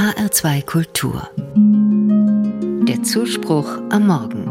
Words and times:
HR2 0.00 0.62
Kultur. 0.64 1.30
Der 2.88 3.02
Zuspruch 3.02 3.68
am 3.90 4.06
Morgen. 4.06 4.46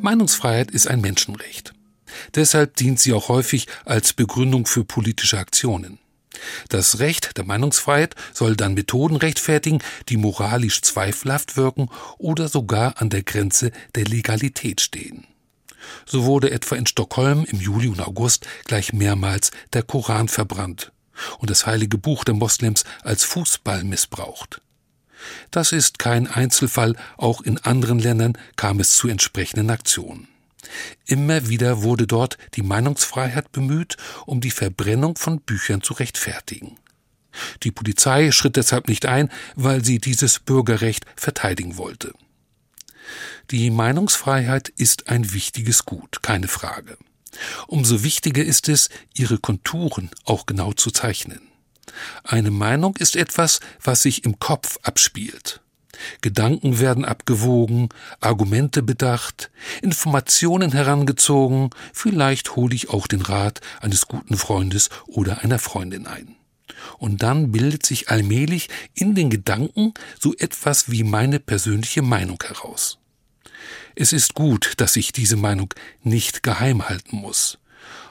Meinungsfreiheit 0.00 0.70
ist 0.70 0.88
ein 0.88 1.02
Menschenrecht. 1.02 1.74
Deshalb 2.34 2.76
dient 2.76 2.98
sie 2.98 3.12
auch 3.12 3.28
häufig 3.28 3.66
als 3.84 4.14
Begründung 4.14 4.64
für 4.64 4.84
politische 4.84 5.36
Aktionen. 5.36 5.98
Das 6.70 6.98
Recht 6.98 7.36
der 7.36 7.44
Meinungsfreiheit 7.44 8.14
soll 8.32 8.56
dann 8.56 8.72
Methoden 8.72 9.16
rechtfertigen, 9.16 9.82
die 10.08 10.16
moralisch 10.16 10.80
zweifelhaft 10.80 11.58
wirken 11.58 11.90
oder 12.16 12.48
sogar 12.48 13.02
an 13.02 13.10
der 13.10 13.22
Grenze 13.22 13.70
der 13.96 14.06
Legalität 14.06 14.80
stehen. 14.80 15.26
So 16.06 16.24
wurde 16.24 16.50
etwa 16.52 16.76
in 16.76 16.86
Stockholm 16.86 17.44
im 17.44 17.60
Juli 17.60 17.88
und 17.88 18.00
August 18.00 18.46
gleich 18.64 18.94
mehrmals 18.94 19.50
der 19.74 19.82
Koran 19.82 20.28
verbrannt 20.28 20.90
und 21.38 21.50
das 21.50 21.66
heilige 21.66 21.98
Buch 21.98 22.24
der 22.24 22.34
Moslems 22.34 22.84
als 23.02 23.24
Fußball 23.24 23.84
missbraucht. 23.84 24.60
Das 25.50 25.72
ist 25.72 25.98
kein 25.98 26.26
Einzelfall, 26.26 26.94
auch 27.16 27.40
in 27.40 27.58
anderen 27.58 27.98
Ländern 27.98 28.38
kam 28.56 28.80
es 28.80 28.92
zu 28.92 29.08
entsprechenden 29.08 29.70
Aktionen. 29.70 30.28
Immer 31.06 31.48
wieder 31.48 31.82
wurde 31.82 32.06
dort 32.06 32.38
die 32.54 32.62
Meinungsfreiheit 32.62 33.52
bemüht, 33.52 33.96
um 34.26 34.40
die 34.40 34.50
Verbrennung 34.50 35.16
von 35.16 35.40
Büchern 35.40 35.82
zu 35.82 35.94
rechtfertigen. 35.94 36.76
Die 37.62 37.70
Polizei 37.70 38.32
schritt 38.32 38.56
deshalb 38.56 38.88
nicht 38.88 39.06
ein, 39.06 39.30
weil 39.54 39.84
sie 39.84 39.98
dieses 39.98 40.40
Bürgerrecht 40.40 41.04
verteidigen 41.16 41.76
wollte. 41.76 42.12
Die 43.50 43.70
Meinungsfreiheit 43.70 44.68
ist 44.68 45.08
ein 45.08 45.32
wichtiges 45.32 45.84
Gut, 45.84 46.22
keine 46.22 46.48
Frage. 46.48 46.98
Umso 47.66 48.02
wichtiger 48.02 48.44
ist 48.44 48.68
es, 48.68 48.88
ihre 49.14 49.38
Konturen 49.38 50.10
auch 50.24 50.46
genau 50.46 50.72
zu 50.72 50.90
zeichnen. 50.90 51.40
Eine 52.24 52.50
Meinung 52.50 52.96
ist 52.96 53.16
etwas, 53.16 53.60
was 53.82 54.02
sich 54.02 54.24
im 54.24 54.38
Kopf 54.38 54.78
abspielt. 54.82 55.60
Gedanken 56.20 56.78
werden 56.78 57.04
abgewogen, 57.04 57.88
Argumente 58.20 58.82
bedacht, 58.82 59.50
Informationen 59.82 60.72
herangezogen, 60.72 61.70
vielleicht 61.92 62.56
hole 62.56 62.74
ich 62.74 62.90
auch 62.90 63.06
den 63.06 63.22
Rat 63.22 63.60
eines 63.80 64.06
guten 64.06 64.36
Freundes 64.36 64.90
oder 65.06 65.42
einer 65.42 65.58
Freundin 65.58 66.06
ein. 66.06 66.36
Und 66.98 67.22
dann 67.22 67.50
bildet 67.50 67.84
sich 67.84 68.08
allmählich 68.08 68.68
in 68.94 69.14
den 69.14 69.30
Gedanken 69.30 69.94
so 70.20 70.34
etwas 70.36 70.90
wie 70.90 71.02
meine 71.02 71.40
persönliche 71.40 72.02
Meinung 72.02 72.38
heraus. 72.46 72.98
Es 73.94 74.12
ist 74.12 74.34
gut, 74.34 74.74
dass 74.76 74.96
ich 74.96 75.12
diese 75.12 75.36
Meinung 75.36 75.74
nicht 76.02 76.42
geheim 76.42 76.88
halten 76.88 77.16
muss 77.16 77.58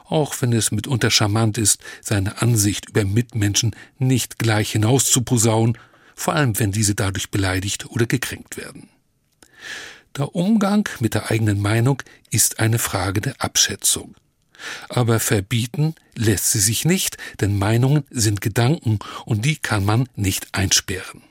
auch 0.10 0.42
wenn 0.42 0.54
es 0.54 0.72
mitunter 0.72 1.12
charmant 1.12 1.58
ist, 1.58 1.82
seine 2.02 2.42
Ansicht 2.42 2.90
über 2.90 3.06
Mitmenschen 3.06 3.76
nicht 3.98 4.40
gleich 4.40 4.72
hinaus 4.72 5.06
zu 5.06 5.22
posaunen, 5.22 5.78
vor 6.16 6.34
allem 6.34 6.58
wenn 6.60 6.72
diese 6.72 6.96
dadurch 6.96 7.30
beleidigt 7.30 7.88
oder 7.88 8.06
gekränkt 8.06 8.58
werden. 8.58 8.90
Der 10.16 10.34
Umgang 10.34 10.90
mit 11.00 11.14
der 11.14 11.30
eigenen 11.30 11.62
Meinung 11.62 12.02
ist 12.32 12.60
eine 12.60 12.80
Frage 12.80 13.22
der 13.22 13.42
Abschätzung. 13.42 14.16
Aber 14.90 15.20
verbieten 15.20 15.94
lässt 16.16 16.52
sie 16.52 16.60
sich 16.60 16.86
nicht, 16.86 17.18
denn 17.40 17.60
Meinungen 17.60 18.04
sind 18.10 18.42
Gedanken 18.42 18.98
und 19.26 19.46
die 19.46 19.58
kann 19.58 19.86
man 19.86 20.10
nicht 20.16 20.48
einsperren. 20.54 21.22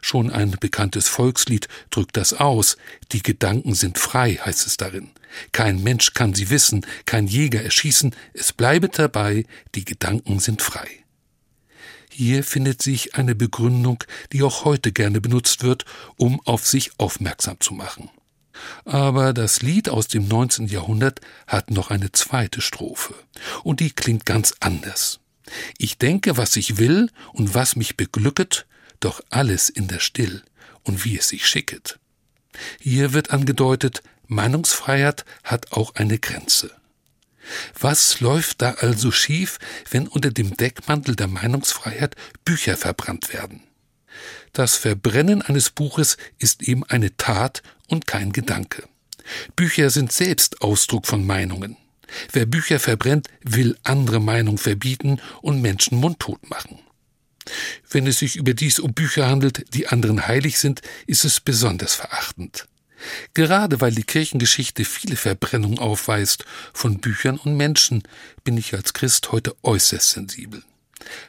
Schon 0.00 0.30
ein 0.30 0.52
bekanntes 0.52 1.08
Volkslied 1.08 1.68
drückt 1.90 2.16
das 2.16 2.32
aus. 2.32 2.76
Die 3.12 3.22
Gedanken 3.22 3.74
sind 3.74 3.98
frei, 3.98 4.34
heißt 4.34 4.66
es 4.66 4.76
darin. 4.76 5.10
Kein 5.52 5.82
Mensch 5.82 6.14
kann 6.14 6.34
sie 6.34 6.50
wissen, 6.50 6.86
kein 7.04 7.26
Jäger 7.26 7.62
erschießen, 7.62 8.14
es 8.32 8.52
bleibet 8.52 8.98
dabei, 8.98 9.44
die 9.74 9.84
Gedanken 9.84 10.40
sind 10.40 10.62
frei. 10.62 10.88
Hier 12.10 12.42
findet 12.42 12.82
sich 12.82 13.14
eine 13.14 13.34
Begründung, 13.34 14.02
die 14.32 14.42
auch 14.42 14.64
heute 14.64 14.90
gerne 14.90 15.20
benutzt 15.20 15.62
wird, 15.62 15.84
um 16.16 16.40
auf 16.46 16.66
sich 16.66 16.90
aufmerksam 16.98 17.60
zu 17.60 17.74
machen. 17.74 18.10
Aber 18.84 19.32
das 19.32 19.62
Lied 19.62 19.88
aus 19.88 20.08
dem 20.08 20.26
19. 20.26 20.66
Jahrhundert 20.66 21.20
hat 21.46 21.70
noch 21.70 21.90
eine 21.90 22.10
zweite 22.10 22.60
Strophe, 22.60 23.14
und 23.62 23.78
die 23.80 23.90
klingt 23.90 24.26
ganz 24.26 24.54
anders. 24.58 25.20
Ich 25.78 25.98
denke, 25.98 26.36
was 26.36 26.56
ich 26.56 26.78
will 26.78 27.10
und 27.32 27.54
was 27.54 27.76
mich 27.76 27.96
beglücket, 27.96 28.66
doch 29.00 29.20
alles 29.30 29.68
in 29.68 29.88
der 29.88 30.00
Still 30.00 30.42
und 30.82 31.04
wie 31.04 31.18
es 31.18 31.28
sich 31.28 31.46
schicket. 31.46 31.98
Hier 32.80 33.12
wird 33.12 33.30
angedeutet, 33.30 34.02
Meinungsfreiheit 34.26 35.24
hat 35.44 35.72
auch 35.72 35.94
eine 35.94 36.18
Grenze. 36.18 36.70
Was 37.78 38.20
läuft 38.20 38.60
da 38.60 38.72
also 38.72 39.10
schief, 39.10 39.58
wenn 39.90 40.06
unter 40.06 40.30
dem 40.30 40.56
Deckmantel 40.56 41.16
der 41.16 41.28
Meinungsfreiheit 41.28 42.14
Bücher 42.44 42.76
verbrannt 42.76 43.32
werden? 43.32 43.62
Das 44.52 44.76
Verbrennen 44.76 45.42
eines 45.42 45.70
Buches 45.70 46.16
ist 46.38 46.62
eben 46.62 46.84
eine 46.84 47.16
Tat 47.16 47.62
und 47.86 48.06
kein 48.06 48.32
Gedanke. 48.32 48.88
Bücher 49.56 49.90
sind 49.90 50.12
selbst 50.12 50.62
Ausdruck 50.62 51.06
von 51.06 51.26
Meinungen. 51.26 51.76
Wer 52.32 52.46
Bücher 52.46 52.80
verbrennt, 52.80 53.28
will 53.42 53.76
andere 53.82 54.20
Meinungen 54.20 54.58
verbieten 54.58 55.20
und 55.42 55.60
Menschen 55.60 55.98
mundtot 55.98 56.48
machen. 56.48 56.80
Wenn 57.90 58.06
es 58.06 58.18
sich 58.18 58.36
überdies 58.36 58.78
um 58.78 58.92
Bücher 58.92 59.28
handelt, 59.28 59.74
die 59.74 59.88
anderen 59.88 60.26
heilig 60.26 60.58
sind, 60.58 60.82
ist 61.06 61.24
es 61.24 61.40
besonders 61.40 61.94
verachtend. 61.94 62.66
Gerade 63.34 63.80
weil 63.80 63.92
die 63.92 64.02
Kirchengeschichte 64.02 64.84
viele 64.84 65.16
Verbrennungen 65.16 65.78
aufweist 65.78 66.44
von 66.72 66.98
Büchern 66.98 67.36
und 67.38 67.56
Menschen, 67.56 68.02
bin 68.44 68.56
ich 68.56 68.74
als 68.74 68.92
Christ 68.92 69.32
heute 69.32 69.54
äußerst 69.62 70.10
sensibel. 70.10 70.62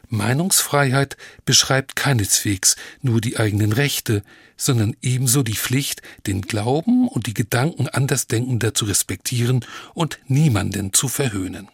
Meinungsfreiheit 0.08 1.16
beschreibt 1.46 1.96
keineswegs 1.96 2.76
nur 3.02 3.22
die 3.22 3.38
eigenen 3.38 3.72
Rechte, 3.72 4.24
sondern 4.58 4.96
ebenso 5.02 5.44
die 5.44 5.56
Pflicht, 5.56 6.02
den 6.28 6.42
Glauben 6.42 7.08
und 7.08 7.28
die 7.28 7.34
Gedanken 7.34 7.88
Andersdenkender 7.88 8.74
zu 8.74 8.86
respektieren 8.86 9.66
und 9.94 10.20
niemanden 10.28 10.92
zu 10.92 11.08
verhöhnen. 11.08 11.70